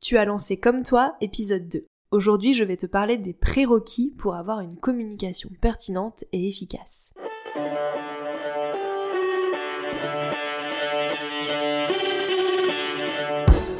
[0.00, 1.82] Tu as lancé comme toi, épisode 2.
[2.10, 7.12] Aujourd'hui, je vais te parler des prérequis pour avoir une communication pertinente et efficace.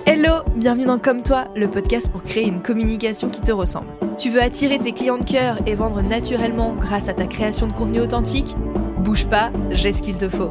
[0.05, 3.89] Hello, bienvenue dans Comme toi, le podcast pour créer une communication qui te ressemble.
[4.19, 7.73] Tu veux attirer tes clients de cœur et vendre naturellement grâce à ta création de
[7.73, 8.57] contenu authentique?
[8.99, 10.51] Bouge pas, j'ai ce qu'il te faut.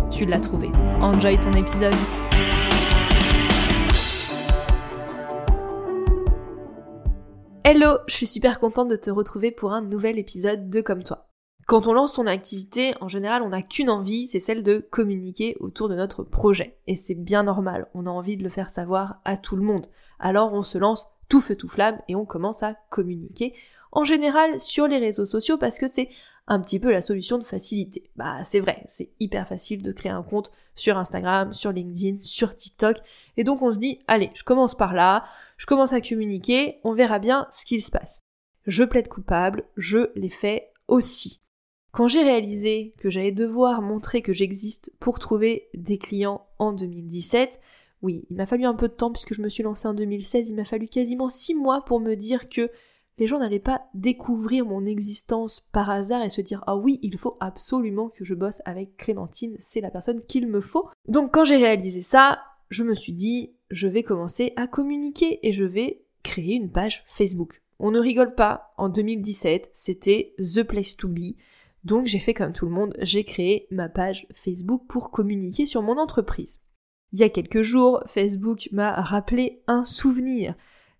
[0.11, 0.69] tu l'as trouvé.
[0.99, 1.93] Enjoy ton épisode.
[7.63, 11.29] Hello, je suis super contente de te retrouver pour un nouvel épisode de Comme toi.
[11.65, 15.55] Quand on lance son activité, en général, on n'a qu'une envie, c'est celle de communiquer
[15.61, 16.77] autour de notre projet.
[16.87, 19.87] Et c'est bien normal, on a envie de le faire savoir à tout le monde.
[20.19, 23.53] Alors on se lance tout feu tout flamme et on commence à communiquer
[23.93, 26.09] en général sur les réseaux sociaux parce que c'est
[26.47, 28.09] un petit peu la solution de facilité.
[28.15, 32.55] Bah c'est vrai, c'est hyper facile de créer un compte sur Instagram, sur LinkedIn, sur
[32.55, 32.97] TikTok
[33.37, 35.23] et donc on se dit allez, je commence par là,
[35.57, 38.21] je commence à communiquer, on verra bien ce qu'il se passe.
[38.65, 41.41] Je plaide coupable, je l'ai fait aussi.
[41.91, 47.59] Quand j'ai réalisé que j'allais devoir montrer que j'existe pour trouver des clients en 2017,
[48.01, 50.49] oui, il m'a fallu un peu de temps puisque je me suis lancée en 2016,
[50.49, 52.71] il m'a fallu quasiment six mois pour me dire que
[53.21, 57.19] les gens n'allaient pas découvrir mon existence par hasard et se dire ah oui, il
[57.19, 60.89] faut absolument que je bosse avec Clémentine, c'est la personne qu'il me faut.
[61.07, 65.51] Donc quand j'ai réalisé ça, je me suis dit je vais commencer à communiquer et
[65.51, 67.61] je vais créer une page Facebook.
[67.77, 71.35] On ne rigole pas, en 2017, c'était The Place to Be.
[71.83, 75.83] Donc j'ai fait comme tout le monde, j'ai créé ma page Facebook pour communiquer sur
[75.83, 76.61] mon entreprise.
[77.13, 80.55] Il y a quelques jours, Facebook m'a rappelé un souvenir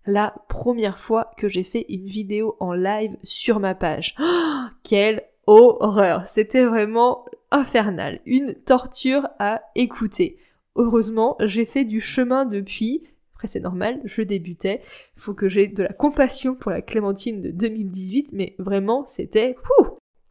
[0.06, 4.14] la première fois que j'ai fait une vidéo en live sur ma page.
[4.24, 10.38] Oh, quelle horreur C'était vraiment infernal, une torture à écouter.
[10.76, 13.02] Heureusement, j'ai fait du chemin depuis.
[13.34, 14.80] Après, c'est normal, je débutais.
[15.16, 19.56] Faut que j'ai de la compassion pour la Clémentine de 2018, mais vraiment, c'était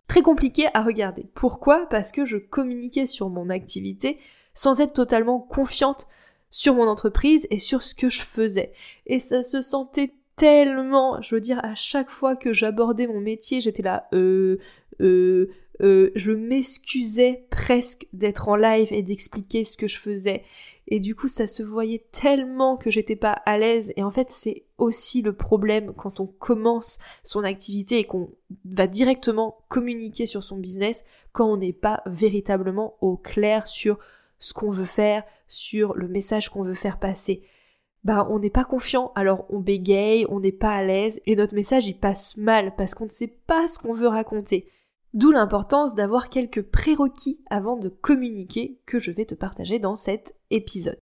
[0.07, 1.25] très compliqué à regarder.
[1.33, 1.88] Pourquoi?
[1.89, 4.17] Parce que je communiquais sur mon activité
[4.53, 6.07] sans être totalement confiante
[6.51, 8.73] sur mon entreprise et sur ce que je faisais.
[9.07, 13.62] Et ça se sentait tellement, je veux dire, à chaque fois que j'abordais mon métier,
[13.62, 14.57] j'étais là, euh,
[15.01, 15.50] euh,
[15.81, 20.44] euh, je m'excusais presque d'être en live et d'expliquer ce que je faisais.
[20.88, 23.94] Et du coup, ça se voyait tellement que j'étais pas à l'aise.
[23.95, 28.29] Et en fait, c'est aussi le problème quand on commence son activité et qu'on
[28.66, 33.97] va directement communiquer sur son business quand on n'est pas véritablement au clair sur
[34.41, 37.44] ce qu'on veut faire, sur le message qu'on veut faire passer.
[38.03, 41.56] Bah on n'est pas confiant, alors on bégaye, on n'est pas à l'aise, et notre
[41.56, 44.69] message il passe mal parce qu'on ne sait pas ce qu'on veut raconter.
[45.13, 50.35] D'où l'importance d'avoir quelques prérequis avant de communiquer que je vais te partager dans cet
[50.50, 50.97] épisode.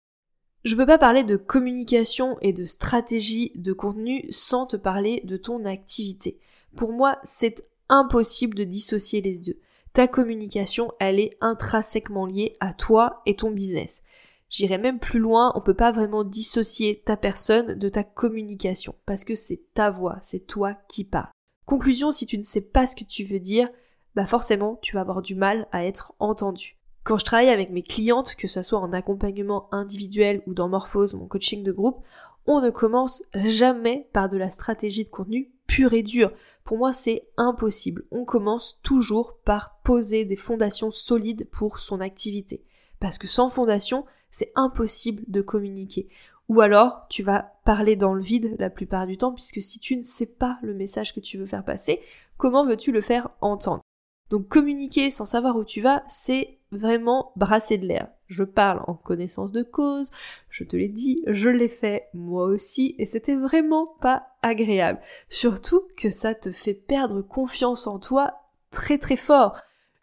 [0.64, 5.36] Je peux pas parler de communication et de stratégie de contenu sans te parler de
[5.36, 6.38] ton activité.
[6.76, 9.58] Pour moi, c'est impossible de dissocier les deux
[9.96, 14.02] ta communication, elle est intrinsèquement liée à toi et ton business.
[14.50, 19.24] J'irai même plus loin, on peut pas vraiment dissocier ta personne de ta communication, parce
[19.24, 21.30] que c'est ta voix, c'est toi qui parles.
[21.64, 23.70] Conclusion, si tu ne sais pas ce que tu veux dire,
[24.14, 26.76] bah forcément, tu vas avoir du mal à être entendu.
[27.02, 31.14] Quand je travaille avec mes clientes, que ce soit en accompagnement individuel ou dans Morphose,
[31.14, 32.04] mon coaching de groupe,
[32.44, 36.32] on ne commence jamais par de la stratégie de contenu pure et dure.
[36.64, 38.04] Pour moi, c'est impossible.
[38.10, 42.64] On commence toujours par poser des fondations solides pour son activité.
[43.00, 46.08] Parce que sans fondation, c'est impossible de communiquer.
[46.48, 49.96] Ou alors, tu vas parler dans le vide la plupart du temps, puisque si tu
[49.96, 52.00] ne sais pas le message que tu veux faire passer,
[52.36, 53.82] comment veux-tu le faire entendre?
[54.30, 58.08] Donc communiquer sans savoir où tu vas, c'est vraiment brasser de l'air.
[58.26, 60.10] Je parle en connaissance de cause,
[60.50, 65.00] je te l'ai dit, je l'ai fait moi aussi, et c'était vraiment pas agréable.
[65.28, 68.34] Surtout que ça te fait perdre confiance en toi
[68.70, 69.56] très très fort.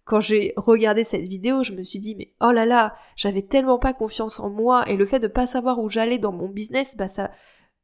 [0.06, 3.80] Quand j'ai regardé cette vidéo, je me suis dit mais oh là là, j'avais tellement
[3.80, 6.96] pas confiance en moi et le fait de pas savoir où j'allais dans mon business,
[6.98, 7.32] bah ça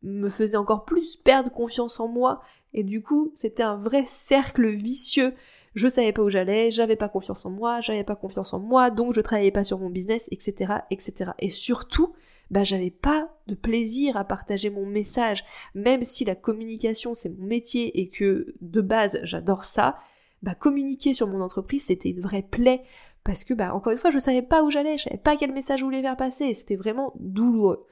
[0.02, 2.42] me faisait encore plus perdre confiance en moi
[2.74, 5.34] et du coup, c'était un vrai cercle vicieux
[5.76, 8.90] je savais pas où j'allais, j'avais pas confiance en moi, j'avais pas confiance en moi,
[8.90, 11.32] donc je travaillais pas sur mon business, etc., etc.
[11.40, 12.14] Et surtout,
[12.52, 15.44] bah j'avais pas de plaisir à partager mon message,
[15.76, 19.98] même si la communication c'est mon métier et que de base j'adore ça,
[20.42, 22.82] bah communiquer sur mon entreprise c'était une vraie plaie
[23.24, 25.54] parce que bah encore une fois je savais pas où j'allais, je savais pas quel
[25.54, 27.86] message je voulais faire passer et c'était vraiment douloureux.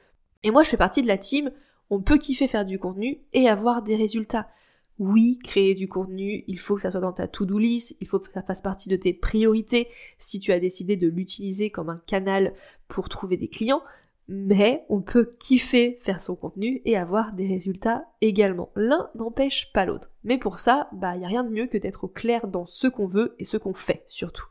[0.43, 1.51] Et moi je fais partie de la team,
[1.89, 4.47] on peut kiffer faire du contenu et avoir des résultats.
[4.99, 8.19] Oui, créer du contenu, il faut que ça soit dans ta to-do list, il faut
[8.19, 12.01] que ça fasse partie de tes priorités si tu as décidé de l'utiliser comme un
[12.07, 12.53] canal
[12.87, 13.83] pour trouver des clients,
[14.27, 18.71] mais on peut kiffer faire son contenu et avoir des résultats également.
[18.75, 20.11] L'un n'empêche pas l'autre.
[20.23, 23.07] Mais pour ça, bah y a rien de mieux que d'être clair dans ce qu'on
[23.07, 24.47] veut et ce qu'on fait surtout.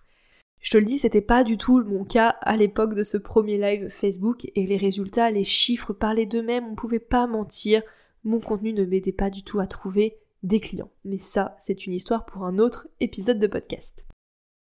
[0.61, 3.59] Je te le dis, c'était pas du tout mon cas à l'époque de ce premier
[3.59, 7.83] live Facebook et les résultats, les chiffres parlaient d'eux-mêmes, on pouvait pas mentir.
[8.25, 10.91] Mon contenu ne m'aidait pas du tout à trouver des clients.
[11.05, 14.07] Mais ça, c'est une histoire pour un autre épisode de podcast.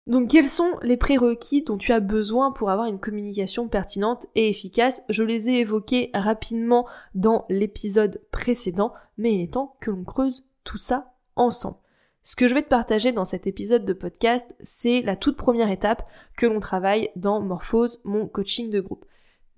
[0.09, 4.49] Donc quels sont les prérequis dont tu as besoin pour avoir une communication pertinente et
[4.49, 5.03] efficace?
[5.09, 10.47] Je les ai évoqués rapidement dans l'épisode précédent, mais il est temps que l'on creuse
[10.65, 11.77] tout ça ensemble.
[12.23, 15.71] Ce que je vais te partager dans cet épisode de podcast, c'est la toute première
[15.71, 19.05] étape que l'on travaille dans Morphose, mon coaching de groupe.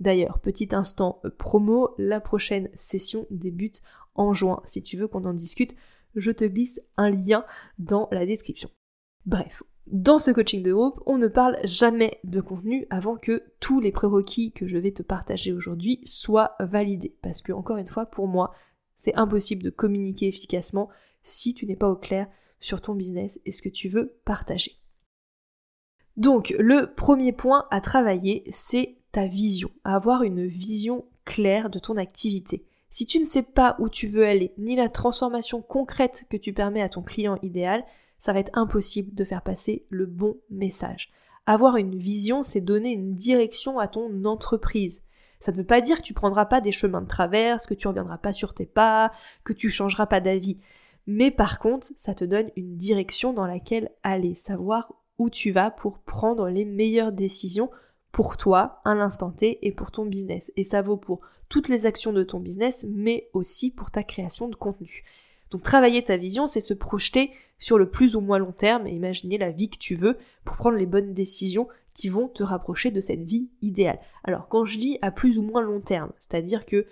[0.00, 3.82] D'ailleurs, petit instant promo, la prochaine session débute
[4.14, 4.60] en juin.
[4.64, 5.74] Si tu veux qu'on en discute,
[6.14, 7.44] je te glisse un lien
[7.78, 8.70] dans la description.
[9.26, 13.80] Bref, dans ce coaching de groupe, on ne parle jamais de contenu avant que tous
[13.80, 17.16] les prérequis que je vais te partager aujourd'hui soient validés.
[17.22, 18.54] Parce que, encore une fois, pour moi,
[18.96, 20.90] c'est impossible de communiquer efficacement
[21.22, 22.28] si tu n'es pas au clair
[22.60, 24.76] sur ton business et ce que tu veux partager.
[26.16, 31.96] Donc, le premier point à travailler, c'est ta vision, avoir une vision claire de ton
[31.96, 32.66] activité.
[32.90, 36.52] Si tu ne sais pas où tu veux aller, ni la transformation concrète que tu
[36.52, 37.84] permets à ton client idéal,
[38.18, 41.12] ça va être impossible de faire passer le bon message.
[41.46, 45.02] Avoir une vision, c'est donner une direction à ton entreprise.
[45.38, 47.88] Ça ne veut pas dire que tu prendras pas des chemins de traverse, que tu
[47.88, 49.12] reviendras pas sur tes pas,
[49.44, 50.56] que tu changeras pas d'avis.
[51.06, 55.70] Mais par contre, ça te donne une direction dans laquelle aller, savoir où tu vas
[55.70, 57.70] pour prendre les meilleures décisions
[58.12, 60.52] pour toi à l'instant T et pour ton business.
[60.56, 64.48] Et ça vaut pour toutes les actions de ton business, mais aussi pour ta création
[64.48, 65.04] de contenu.
[65.50, 68.92] Donc travailler ta vision, c'est se projeter sur le plus ou moins long terme et
[68.92, 72.90] imaginer la vie que tu veux pour prendre les bonnes décisions qui vont te rapprocher
[72.90, 73.98] de cette vie idéale.
[74.24, 76.86] Alors quand je dis à plus ou moins long terme, c'est-à-dire que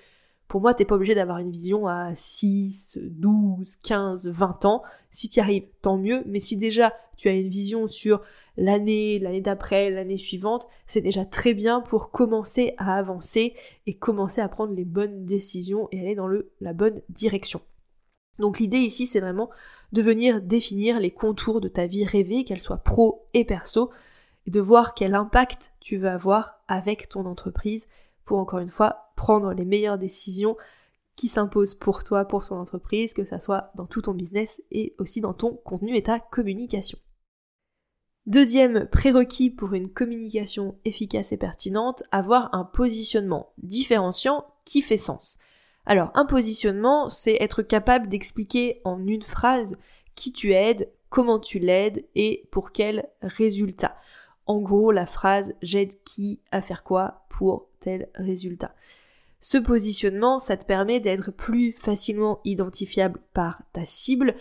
[0.49, 4.83] pour moi, t'es pas obligé d'avoir une vision à 6, 12, 15, 20 ans.
[5.11, 6.23] Si tu arrives, tant mieux.
[6.25, 8.23] Mais si déjà tu as une vision sur
[8.59, 13.55] l'année, l'année d'après, l'année suivante, c'est déjà très bien pour commencer à avancer
[13.87, 16.29] et commencer à prendre les bonnes décisions et aller dans
[16.61, 17.63] la bonne direction.
[18.41, 19.49] Donc l'idée ici, c'est vraiment
[19.93, 23.91] de venir définir les contours de ta vie rêvée, qu'elle soit pro et perso,
[24.47, 27.87] et de voir quel impact tu veux avoir avec ton entreprise
[28.25, 30.57] pour encore une fois prendre les meilleures décisions
[31.15, 34.95] qui s'imposent pour toi, pour ton entreprise, que ça soit dans tout ton business et
[34.99, 36.99] aussi dans ton contenu et ta communication.
[38.29, 45.39] Deuxième prérequis pour une communication efficace et pertinente, avoir un positionnement différenciant qui fait sens.
[45.87, 49.79] Alors, un positionnement, c'est être capable d'expliquer en une phrase
[50.15, 53.97] qui tu aides, comment tu l'aides et pour quel résultat.
[54.45, 58.75] En gros, la phrase j'aide qui à faire quoi pour tel résultat.
[59.41, 64.35] Ce positionnement, ça te permet d'être plus facilement identifiable par ta cible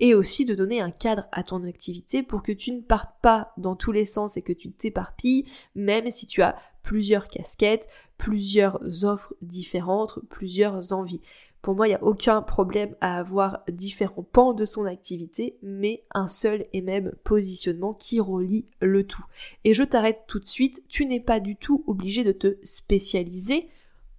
[0.00, 3.52] et aussi de donner un cadre à ton activité pour que tu ne partes pas
[3.58, 9.04] dans tous les sens et que tu t'éparpilles, même si tu as plusieurs casquettes, plusieurs
[9.04, 11.20] offres différentes, plusieurs envies.
[11.62, 16.04] Pour moi, il n'y a aucun problème à avoir différents pans de son activité, mais
[16.14, 19.24] un seul et même positionnement qui relie le tout.
[19.64, 23.68] Et je t'arrête tout de suite, tu n'es pas du tout obligé de te spécialiser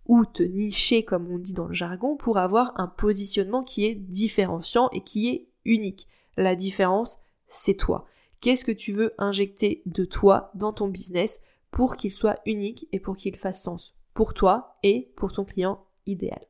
[0.08, 3.96] ou te nicher comme on dit dans le jargon pour avoir un positionnement qui est
[3.96, 6.08] différenciant et qui est unique.
[6.38, 8.06] La différence, c'est toi.
[8.40, 13.00] Qu'est-ce que tu veux injecter de toi dans ton business pour qu'il soit unique et
[13.00, 16.46] pour qu'il fasse sens pour toi et pour ton client idéal?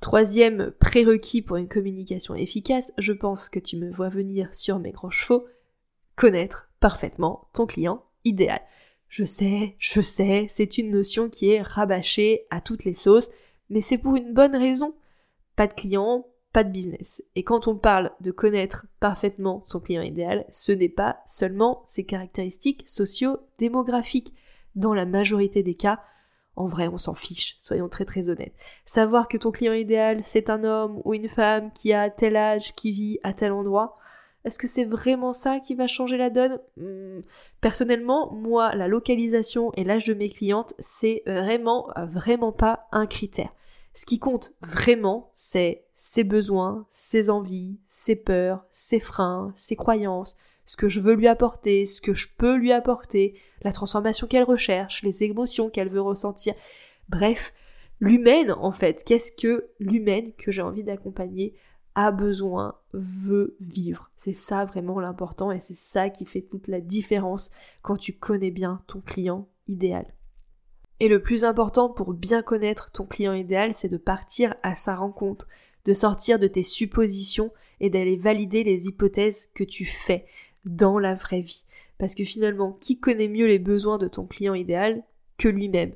[0.00, 4.92] Troisième prérequis pour une communication efficace, je pense que tu me vois venir sur mes
[4.92, 5.46] grands chevaux,
[6.16, 8.60] connaître parfaitement ton client idéal.
[9.08, 13.30] Je sais, je sais, c'est une notion qui est rabâchée à toutes les sauces,
[13.68, 14.94] mais c'est pour une bonne raison.
[15.56, 17.22] Pas de client, pas de business.
[17.36, 22.04] Et quand on parle de connaître parfaitement son client idéal, ce n'est pas seulement ses
[22.04, 24.34] caractéristiques socio-démographiques.
[24.76, 26.00] Dans la majorité des cas,
[26.56, 28.54] en vrai, on s'en fiche, soyons très très honnêtes.
[28.84, 32.74] Savoir que ton client idéal, c'est un homme ou une femme qui a tel âge,
[32.74, 33.96] qui vit à tel endroit,
[34.44, 36.58] Est-ce que c'est vraiment ça qui va changer la donne?
[36.76, 37.20] Hmm.
[37.60, 43.52] Personnellement, moi, la localisation et l'âge de mes clientes, c'est vraiment, vraiment pas un critère.
[43.92, 50.36] Ce qui compte vraiment, c'est ses besoins, ses envies, ses peurs, ses freins, ses croyances,
[50.64, 54.44] ce que je veux lui apporter, ce que je peux lui apporter, la transformation qu'elle
[54.44, 56.54] recherche, les émotions qu'elle veut ressentir.
[57.08, 57.52] Bref,
[57.98, 61.54] l'humaine en fait, qu'est-ce que l'humaine que j'ai envie d'accompagner
[61.96, 64.12] a besoin, veut vivre?
[64.16, 67.50] C'est ça vraiment l'important et c'est ça qui fait toute la différence
[67.82, 70.14] quand tu connais bien ton client idéal.
[71.00, 74.94] Et le plus important pour bien connaître ton client idéal, c'est de partir à sa
[74.94, 75.48] rencontre,
[75.86, 80.26] de sortir de tes suppositions et d'aller valider les hypothèses que tu fais
[80.66, 81.64] dans la vraie vie.
[81.96, 85.02] Parce que finalement, qui connaît mieux les besoins de ton client idéal
[85.38, 85.94] que lui-même?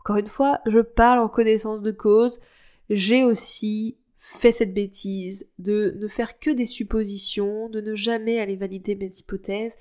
[0.00, 2.40] Encore une fois, je parle en connaissance de cause.
[2.88, 8.56] J'ai aussi fait cette bêtise de ne faire que des suppositions, de ne jamais aller
[8.56, 9.76] valider mes hypothèses.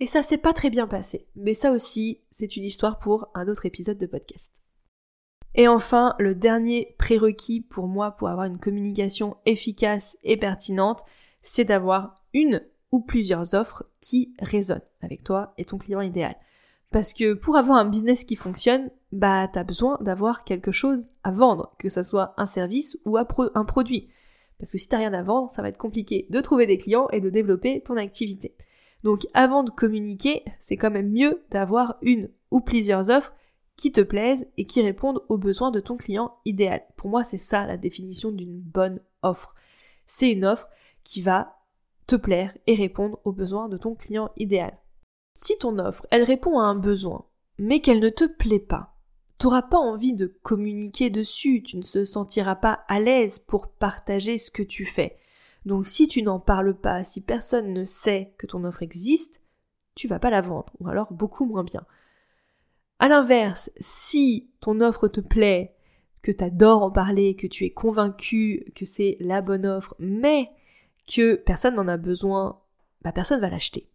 [0.00, 1.26] Et ça s'est pas très bien passé.
[1.34, 4.62] Mais ça aussi, c'est une histoire pour un autre épisode de podcast.
[5.54, 11.02] Et enfin, le dernier prérequis pour moi pour avoir une communication efficace et pertinente,
[11.42, 12.62] c'est d'avoir une
[12.92, 16.36] ou plusieurs offres qui résonnent avec toi et ton client idéal.
[16.90, 21.30] Parce que pour avoir un business qui fonctionne, bah t'as besoin d'avoir quelque chose à
[21.30, 24.08] vendre, que ce soit un service ou un produit.
[24.58, 27.08] Parce que si t'as rien à vendre, ça va être compliqué de trouver des clients
[27.10, 28.54] et de développer ton activité.
[29.04, 33.32] Donc avant de communiquer, c'est quand même mieux d'avoir une ou plusieurs offres
[33.76, 36.82] qui te plaisent et qui répondent aux besoins de ton client idéal.
[36.96, 39.54] Pour moi, c'est ça la définition d'une bonne offre.
[40.06, 40.68] C'est une offre
[41.04, 41.58] qui va
[42.06, 44.76] te plaire et répondre aux besoins de ton client idéal.
[45.34, 47.26] Si ton offre, elle répond à un besoin,
[47.58, 48.96] mais qu'elle ne te plaît pas,
[49.38, 54.38] t'auras pas envie de communiquer dessus, tu ne te sentiras pas à l'aise pour partager
[54.38, 55.18] ce que tu fais.
[55.64, 59.40] Donc si tu n'en parles pas, si personne ne sait que ton offre existe,
[59.94, 61.84] tu vas pas la vendre, ou alors beaucoup moins bien.
[62.98, 65.74] À l'inverse, si ton offre te plaît,
[66.22, 70.50] que tu adores en parler, que tu es convaincu que c'est la bonne offre, mais
[71.06, 72.60] que personne n'en a besoin,
[73.02, 73.88] bah personne va l'acheter.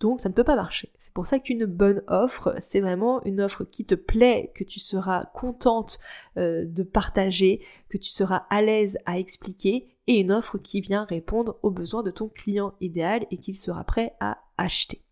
[0.00, 0.90] Donc ça ne peut pas marcher.
[0.98, 4.80] C'est pour ça qu'une bonne offre, c'est vraiment une offre qui te plaît, que tu
[4.80, 5.98] seras contente
[6.38, 11.04] euh, de partager, que tu seras à l'aise à expliquer, et une offre qui vient
[11.04, 15.04] répondre aux besoins de ton client idéal et qu'il sera prêt à acheter.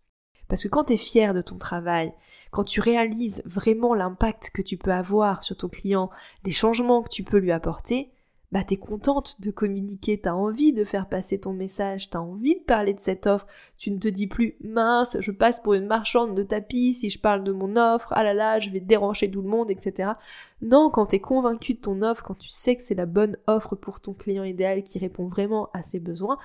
[0.47, 2.11] Parce que quand tu es fier de ton travail,
[2.49, 6.09] quand tu réalises vraiment l'impact que tu peux avoir sur ton client,
[6.43, 8.11] les changements que tu peux lui apporter,
[8.51, 12.63] bah t'es contente de communiquer, t'as envie de faire passer ton message, t'as envie de
[12.63, 13.45] parler de cette offre,
[13.77, 17.19] tu ne te dis plus mince, je passe pour une marchande de tapis si je
[17.19, 20.13] parle de mon offre, ah là là, je vais déranger tout le monde, etc.
[20.61, 23.75] Non, quand t'es convaincu de ton offre, quand tu sais que c'est la bonne offre
[23.75, 26.39] pour ton client idéal qui répond vraiment à ses besoins,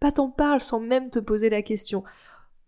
[0.00, 2.04] bah t'en parles sans même te poser la question.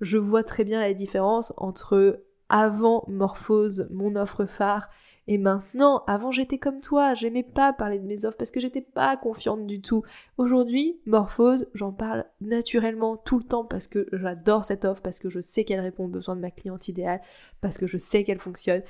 [0.03, 4.91] Je vois très bien la différence entre avant Morphose, mon offre phare,
[5.29, 8.81] et maintenant, avant j'étais comme toi, j'aimais pas parler de mes offres parce que j'étais
[8.81, 10.03] pas confiante du tout.
[10.37, 15.29] Aujourd'hui, Morphose, j'en parle naturellement tout le temps parce que j'adore cette offre, parce que
[15.29, 17.21] je sais qu'elle répond aux besoins de ma cliente idéale,
[17.61, 18.83] parce que je sais qu'elle fonctionne.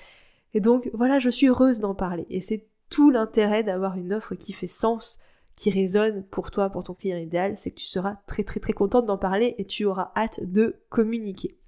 [0.55, 2.27] Et donc voilà, je suis heureuse d'en parler.
[2.31, 5.19] Et c'est tout l'intérêt d'avoir une offre qui fait sens,
[5.55, 8.73] qui résonne pour toi, pour ton client idéal, c'est que tu seras très très très
[8.73, 11.59] contente d'en parler et tu auras hâte de communiquer.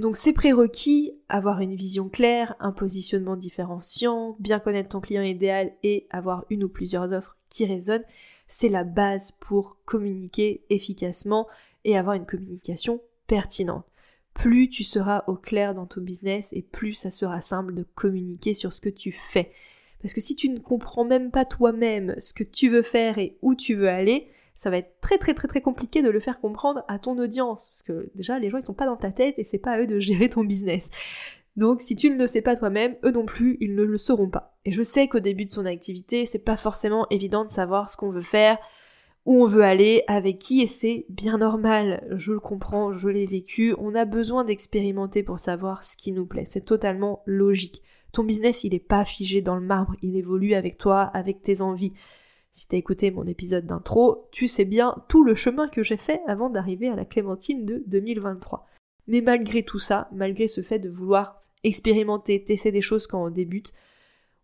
[0.00, 5.74] Donc c'est prérequis, avoir une vision claire, un positionnement différenciant, bien connaître ton client idéal
[5.82, 8.06] et avoir une ou plusieurs offres qui résonnent,
[8.48, 11.46] c'est la base pour communiquer efficacement
[11.84, 13.84] et avoir une communication pertinente.
[14.32, 18.54] Plus tu seras au clair dans ton business et plus ça sera simple de communiquer
[18.54, 19.52] sur ce que tu fais.
[20.00, 23.36] Parce que si tu ne comprends même pas toi-même ce que tu veux faire et
[23.42, 24.30] où tu veux aller,
[24.60, 27.70] ça va être très très très très compliqué de le faire comprendre à ton audience.
[27.70, 29.80] Parce que déjà, les gens ils sont pas dans ta tête et c'est pas à
[29.80, 30.90] eux de gérer ton business.
[31.56, 34.28] Donc si tu ne le sais pas toi-même, eux non plus, ils ne le sauront
[34.28, 34.58] pas.
[34.66, 37.96] Et je sais qu'au début de son activité, c'est pas forcément évident de savoir ce
[37.96, 38.58] qu'on veut faire,
[39.24, 42.06] où on veut aller, avec qui, et c'est bien normal.
[42.10, 43.74] Je le comprends, je l'ai vécu.
[43.78, 46.44] On a besoin d'expérimenter pour savoir ce qui nous plaît.
[46.44, 47.82] C'est totalement logique.
[48.12, 51.62] Ton business, il est pas figé dans le marbre, il évolue avec toi, avec tes
[51.62, 51.94] envies.
[52.52, 56.20] Si t'as écouté mon épisode d'intro, tu sais bien tout le chemin que j'ai fait
[56.26, 58.66] avant d'arriver à la Clémentine de 2023.
[59.06, 63.30] Mais malgré tout ça, malgré ce fait de vouloir expérimenter, tester des choses quand on
[63.30, 63.72] débute,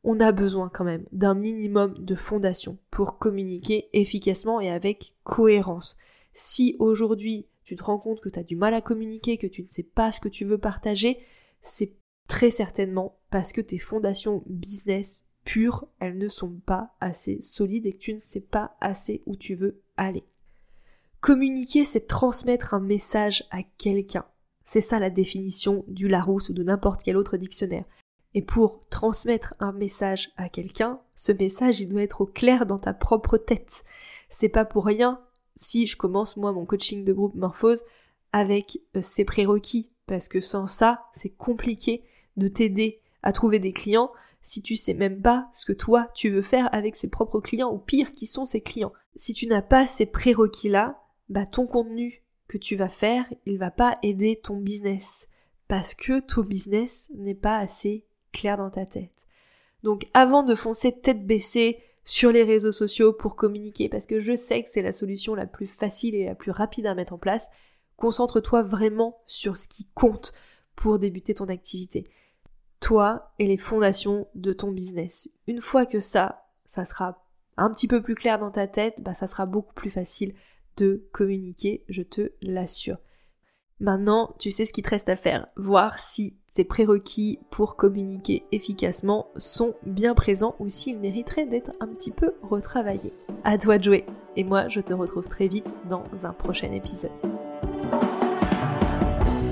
[0.04, 5.96] on a besoin quand même d'un minimum de fondation pour communiquer efficacement et avec cohérence.
[6.32, 9.62] Si aujourd'hui tu te rends compte que tu as du mal à communiquer, que tu
[9.62, 11.18] ne sais pas ce que tu veux partager,
[11.62, 11.96] c'est
[12.28, 17.92] très certainement parce que tes fondations business pures, elles ne sont pas assez solides et
[17.92, 20.24] que tu ne sais pas assez où tu veux aller.
[21.20, 24.26] Communiquer, c'est transmettre un message à quelqu'un.
[24.64, 27.84] C'est ça la définition du Larousse ou de n'importe quel autre dictionnaire.
[28.34, 32.78] Et pour transmettre un message à quelqu'un, ce message il doit être au clair dans
[32.78, 33.84] ta propre tête.
[34.28, 35.20] C'est pas pour rien
[35.54, 37.84] si je commence moi mon coaching de groupe Morphose
[38.32, 42.04] avec euh, ces prérequis parce que sans ça, c'est compliqué
[42.36, 44.10] de t'aider à trouver des clients
[44.46, 47.72] si tu sais même pas ce que toi tu veux faire avec ses propres clients
[47.72, 48.92] ou pire qui sont ses clients.
[49.16, 53.58] Si tu n'as pas ces prérequis là, bah ton contenu que tu vas faire, il
[53.58, 55.28] va pas aider ton business
[55.66, 59.26] parce que ton business n'est pas assez clair dans ta tête.
[59.82, 64.36] Donc avant de foncer tête baissée sur les réseaux sociaux pour communiquer parce que je
[64.36, 67.18] sais que c'est la solution la plus facile et la plus rapide à mettre en
[67.18, 67.50] place,
[67.96, 70.32] concentre-toi vraiment sur ce qui compte
[70.76, 72.04] pour débuter ton activité.
[72.80, 75.28] Toi et les fondations de ton business.
[75.46, 77.24] Une fois que ça, ça sera
[77.56, 80.34] un petit peu plus clair dans ta tête, bah ça sera beaucoup plus facile
[80.76, 82.98] de communiquer, je te l'assure.
[83.78, 88.44] Maintenant, tu sais ce qu'il te reste à faire, voir si ces prérequis pour communiquer
[88.50, 93.12] efficacement sont bien présents ou s'ils mériteraient d'être un petit peu retravaillés.
[93.44, 94.06] À toi de jouer,
[94.36, 97.45] et moi je te retrouve très vite dans un prochain épisode.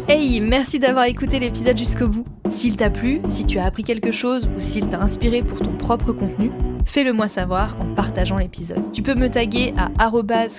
[0.07, 2.27] Hey, merci d'avoir écouté l'épisode jusqu'au bout.
[2.51, 5.73] S'il t'a plu, si tu as appris quelque chose ou s'il t'a inspiré pour ton
[5.73, 6.51] propre contenu,
[6.85, 8.83] fais-le moi savoir en partageant l'épisode.
[8.93, 10.11] Tu peux me taguer à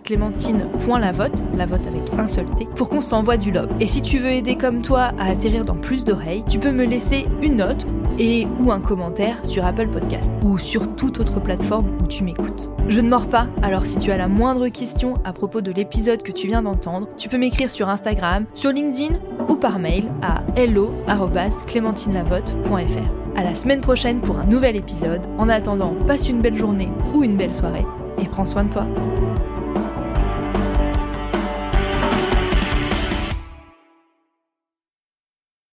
[0.04, 3.70] clémentine.lavote, la vote avec un seul T, pour qu'on s'envoie du love.
[3.80, 6.86] Et si tu veux aider comme toi à atterrir dans plus d'oreilles, tu peux me
[6.86, 7.86] laisser une note
[8.18, 12.70] et ou un commentaire sur Apple Podcast ou sur toute autre plateforme où tu m'écoutes.
[12.88, 16.24] Je ne mords pas, alors si tu as la moindre question à propos de l'épisode
[16.24, 19.16] que tu viens d'entendre, tu peux m'écrire sur Instagram, sur LinkedIn
[19.50, 23.38] ou par mail à hello@clémentinelavote.fr.
[23.38, 25.22] À la semaine prochaine pour un nouvel épisode.
[25.38, 27.86] En attendant, passe une belle journée ou une belle soirée
[28.22, 28.88] et prends soin de toi.